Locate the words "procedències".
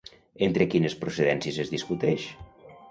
1.03-1.61